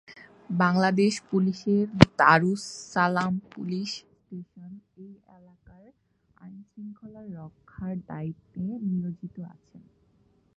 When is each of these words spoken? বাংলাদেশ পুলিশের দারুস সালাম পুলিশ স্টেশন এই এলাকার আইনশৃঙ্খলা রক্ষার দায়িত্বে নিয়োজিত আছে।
বাংলাদেশ 0.63 1.13
পুলিশের 1.29 1.85
দারুস 2.19 2.63
সালাম 2.93 3.33
পুলিশ 3.51 3.89
স্টেশন 4.15 4.71
এই 4.97 5.13
এলাকার 5.37 5.83
আইনশৃঙ্খলা 6.37 7.21
রক্ষার 7.37 7.95
দায়িত্বে 8.09 8.63
নিয়োজিত 8.87 9.35
আছে। 9.53 9.77